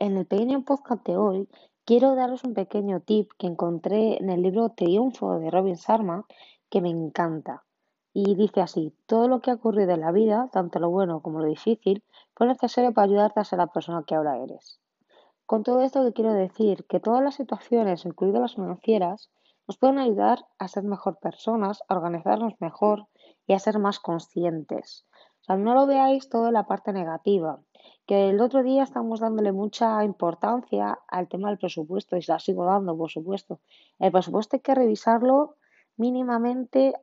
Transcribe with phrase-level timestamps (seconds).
[0.00, 1.46] En el pequeño podcast de hoy
[1.84, 6.24] quiero daros un pequeño tip que encontré en el libro Triunfo de Robin Sharma
[6.70, 7.64] que me encanta.
[8.14, 11.40] Y dice así, todo lo que ha ocurrido en la vida, tanto lo bueno como
[11.40, 12.02] lo difícil,
[12.34, 14.80] fue necesario para ayudarte a ser la persona que ahora eres.
[15.44, 19.28] Con todo esto que quiero decir que todas las situaciones, incluidas las financieras,
[19.68, 23.06] nos pueden ayudar a ser mejor personas, a organizarnos mejor
[23.50, 25.04] y a ser más conscientes.
[25.48, 27.58] No lo veáis todo en la parte negativa,
[28.06, 32.38] que el otro día estamos dándole mucha importancia al tema del presupuesto y se la
[32.38, 33.58] sigo dando, por supuesto.
[33.98, 35.56] El presupuesto hay que revisarlo
[35.96, 36.94] mínimamente,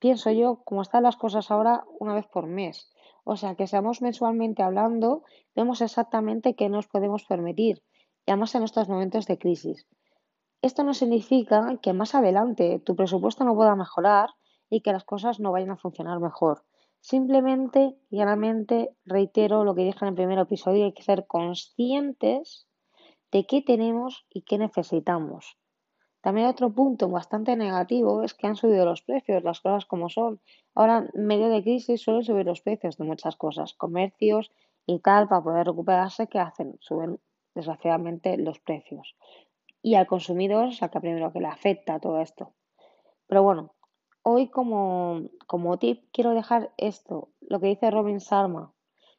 [0.00, 2.90] pienso yo, como están las cosas ahora, una vez por mes.
[3.22, 5.22] O sea, que seamos mensualmente hablando,
[5.54, 7.84] vemos exactamente qué nos podemos permitir,
[8.26, 9.86] y además en estos momentos de crisis.
[10.62, 14.30] Esto no significa que más adelante tu presupuesto no pueda mejorar
[14.70, 16.62] y que las cosas no vayan a funcionar mejor.
[17.00, 22.66] Simplemente, llanamente, reitero lo que dije en el primer episodio, hay que ser conscientes
[23.32, 25.56] de qué tenemos y qué necesitamos.
[26.20, 30.40] También otro punto bastante negativo es que han subido los precios, las cosas como son.
[30.74, 34.52] Ahora, en medio de crisis, suelen subir los precios de muchas cosas, comercios
[34.84, 36.76] y tal, para poder recuperarse, ¿qué hacen?
[36.80, 37.18] Suben
[37.54, 39.16] desgraciadamente los precios.
[39.82, 42.52] Y al consumidor es el que primero que le afecta todo esto.
[43.26, 43.72] Pero bueno,
[44.22, 48.74] Hoy como, como tip quiero dejar esto, lo que dice Robin Sharma,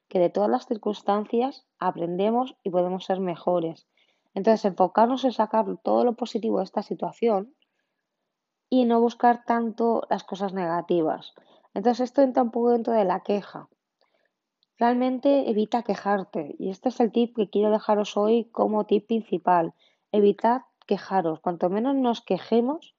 [0.08, 3.88] que de todas las circunstancias aprendemos y podemos ser mejores.
[4.34, 7.56] Entonces, enfocarnos en sacar todo lo positivo de esta situación
[8.70, 11.34] y no buscar tanto las cosas negativas.
[11.74, 13.70] Entonces, esto entra un poco dentro de la queja.
[14.78, 16.56] Realmente evita quejarte.
[16.58, 19.74] Y este es el tip que quiero dejaros hoy como tip principal.
[20.12, 21.40] Evitad quejaros.
[21.40, 22.96] Cuanto menos nos quejemos,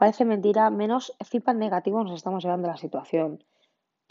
[0.00, 3.30] Parece mentira, menos feedback negativo nos estamos llevando a la situación.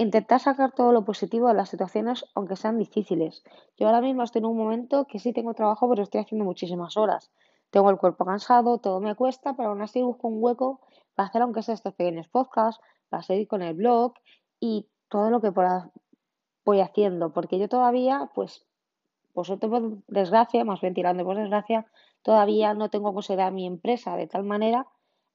[0.05, 3.41] Intentar sacar todo lo positivo de las situaciones, aunque sean difíciles.
[3.77, 6.97] Yo ahora mismo estoy en un momento que sí tengo trabajo, pero estoy haciendo muchísimas
[6.97, 7.31] horas.
[7.69, 10.81] Tengo el cuerpo cansado, todo me cuesta, pero aún así busco un hueco
[11.15, 14.11] para hacer, aunque sea estos pequeños podcasts, para seguir con el blog
[14.59, 15.53] y todo lo que
[16.65, 17.31] voy haciendo.
[17.31, 18.65] Porque yo todavía, pues,
[19.33, 21.87] vosotros por desgracia, más bien por desgracia,
[22.23, 24.85] todavía no tengo considerada mi empresa de tal manera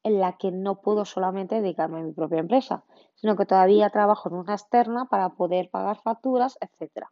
[0.05, 4.29] en la que no puedo solamente dedicarme a mi propia empresa, sino que todavía trabajo
[4.29, 7.07] en una externa para poder pagar facturas, etc.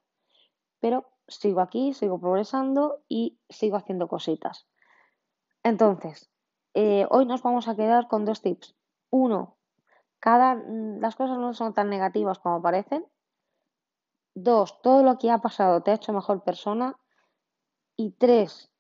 [0.81, 4.67] Pero sigo aquí, sigo progresando y sigo haciendo cositas.
[5.63, 6.31] Entonces,
[6.75, 8.77] eh, hoy nos vamos a quedar con dos tips.
[9.11, 9.57] Uno,
[10.19, 13.07] cada, las cosas no son tan negativas como parecen.
[14.35, 16.99] Dos, todo lo que ha pasado te ha hecho mejor persona.
[17.97, 18.71] Y tres,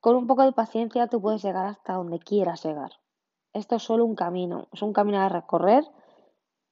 [0.00, 2.92] con un poco de paciencia tú puedes llegar hasta donde quieras llegar.
[3.54, 5.84] Esto es solo un camino, es un camino a recorrer,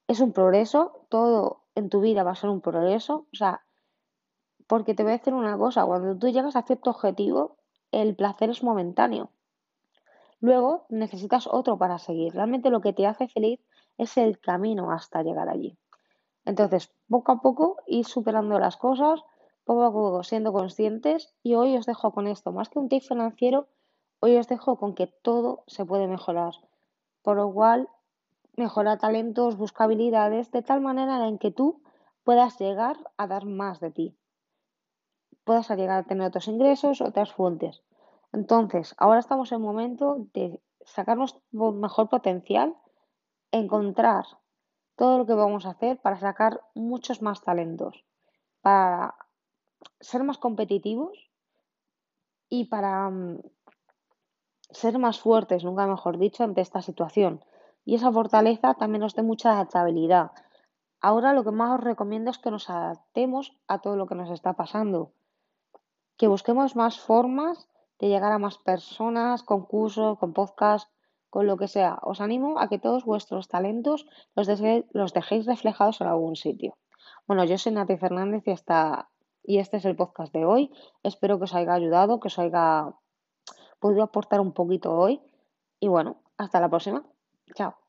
[0.08, 3.62] es un progreso, todo en tu vida va a ser un progreso, o sea,
[4.66, 7.56] porque te voy a decir una cosa, cuando tú llegas a cierto objetivo,
[7.92, 9.30] el placer es momentáneo.
[10.40, 12.34] Luego necesitas otro para seguir.
[12.34, 13.60] Realmente lo que te hace feliz
[13.96, 15.78] es el camino hasta llegar allí.
[16.44, 19.22] Entonces, poco a poco ir superando las cosas,
[19.64, 23.04] poco a poco siendo conscientes y hoy os dejo con esto, más que un tip
[23.04, 23.68] financiero,
[24.18, 26.54] hoy os dejo con que todo se puede mejorar
[27.22, 27.88] por lo cual
[28.56, 31.82] mejora talentos, busca habilidades, de tal manera en que tú
[32.24, 34.16] puedas llegar a dar más de ti,
[35.44, 37.82] puedas llegar a tener otros ingresos, otras fuentes.
[38.32, 42.76] Entonces, ahora estamos en el momento de sacarnos mejor potencial,
[43.50, 44.24] encontrar
[44.96, 48.04] todo lo que vamos a hacer para sacar muchos más talentos,
[48.60, 49.14] para
[50.00, 51.30] ser más competitivos
[52.48, 53.40] y para mm,
[54.72, 57.44] ser más fuertes, nunca mejor dicho, ante esta situación.
[57.84, 60.32] Y esa fortaleza también nos dé mucha adaptabilidad.
[61.00, 64.30] Ahora lo que más os recomiendo es que nos adaptemos a todo lo que nos
[64.30, 65.12] está pasando.
[66.16, 67.68] Que busquemos más formas
[67.98, 70.90] de llegar a más personas, con cursos, con podcast,
[71.28, 71.98] con lo que sea.
[72.02, 74.48] Os animo a que todos vuestros talentos los,
[74.92, 76.76] los dejéis reflejados en algún sitio.
[77.26, 78.54] Bueno, yo soy Nati Fernández y,
[79.44, 80.70] y este es el podcast de hoy.
[81.02, 82.94] Espero que os haya ayudado, que os haya
[83.82, 85.20] podido aportar un poquito hoy.
[85.80, 87.04] Y bueno, hasta la próxima.
[87.54, 87.81] Chao.